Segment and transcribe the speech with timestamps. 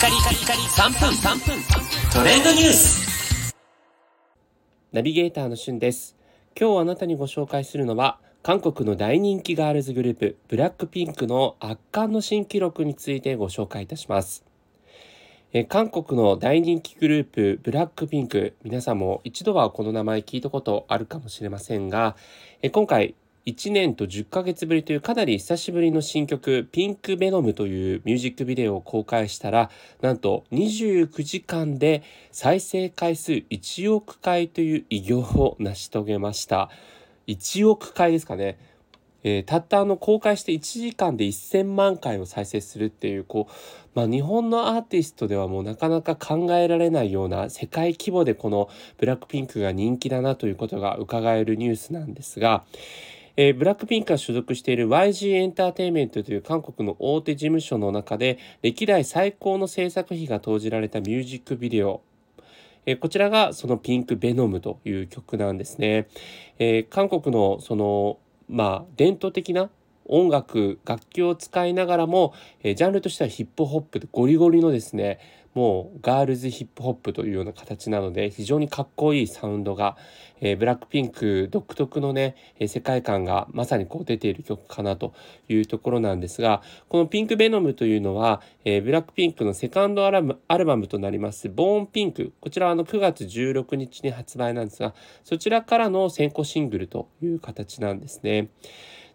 [0.00, 1.62] カリカリカリ3分3分。
[2.10, 3.54] トレンドニュース。
[4.92, 6.16] ナビゲーターのしゅんです。
[6.58, 14.42] 今日あなたにご紹介するのは韓国の大人気ガールズグループブラックピンクの圧巻の新記録についてご紹介いたします。
[15.52, 18.54] え韓国の大人気グループブラックピンク。
[18.62, 22.16] 皆さんも一度はこの名前聞いたことあるかもしれませんが
[22.62, 23.14] え今回
[23.46, 29.70] 1年と10ヶ月ぶりというかなり久しぶりの新曲ピンクベノムというミュージックビデオを公開したら
[30.02, 36.70] なんと29時間で再生回数1億回という偉業を成し遂げました。
[37.28, 38.58] 1億回ですかね。
[39.22, 43.52] えー、たったあの公開して1時間で1000万回を再生するっていうこう、
[43.94, 52.64] まあ、日本のアーティストではもうなかなか考えられないような世界規模でこのブラックピンクが人気だなということが伺えるニュースなんですが、
[53.36, 62.02] えー、ブラックピンクが所属している YG エンターテインメントという韓国の大手事務所の中で歴代最高の制作費が投じられたミュージックビデオ
[62.86, 66.08] えー、こちらがそのピンクベノムという曲なんですね。
[66.58, 69.70] えー、韓国のそのまあ伝統的な
[70.10, 75.18] 音楽楽器を使いながらも、えー、ジャンルとしてはヒップホップでゴリゴリのですね
[75.54, 79.96] もうガールズヒップホップというような形なので非常にかっこいいサウンドが、
[80.40, 85.12] えー、ブラックピンク独特のね、えー、世界観がまさにこう出ている曲かなと
[85.48, 94.94] いうところなんですがこのピンクベノムというのは、えー、ブラックピンクのセカンドアルアルバムとなりますボーンピンクこちらはあの9月16日に発売なんですが
[95.24, 98.50] そちらからの先行シングルという形なんですね。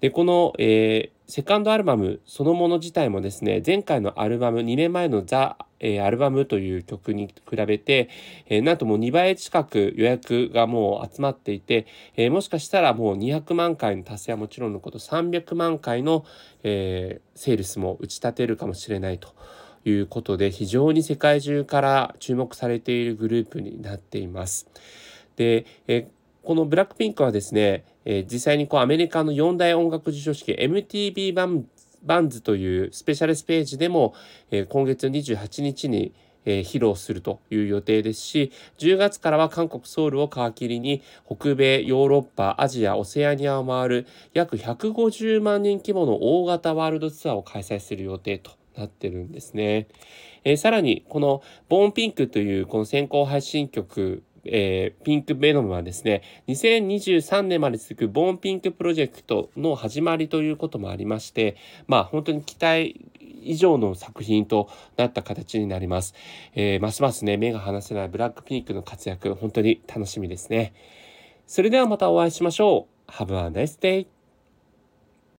[0.00, 8.10] でこの、えー、セカンドアルバムそのもの自体もですね前回のアルバム2年前のザ・えー、アルバムという曲に比べて、
[8.46, 16.24] えー、なんともう2倍近く予約がもう集まっていて、えー、もしかしたらもう200万回の達成はもちろんのこと300万回の、
[16.62, 19.34] え、セールスも打ち立てるかもしれないと
[19.84, 24.68] いうことで非常に世界中から注目されているグループになっています。
[25.36, 26.08] で、え
[26.42, 31.66] このブラックピンクはですね、え実際にこうアメリカの4大音楽授賞式 MTV バン
[32.02, 34.14] バンズというスペシャルスページでも、
[34.50, 36.14] えー、今月28日に、
[36.44, 49.88] えー、披露するという予定ですし10月からは韓国ソウルを皮切りに北米ヨーロッパアジアオセアニアを回る約150万人規模の大型ワールドツアーを開催する予定となってるんですね。
[50.44, 61.56] えー、さらにこの「ボーンピンク」というこの先行配信曲えー、ピンクベノムはですね、2023年まで続くボーンピンクプロジェクトの始まりということもありまして、
[61.86, 63.10] まあ本当に期待
[63.42, 66.14] 以上の作品となった形になります。
[66.54, 70.72] えー、ますますね、目が離せないブラックピンクの活躍、本当に楽しみですね。
[71.46, 73.10] それではまたお会いしましょう。
[73.10, 74.19] Have a nice day!